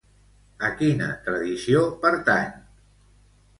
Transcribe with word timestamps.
A 0.69 0.71
quina 0.79 1.09
tradició 1.27 1.85
pertany? 2.07 2.51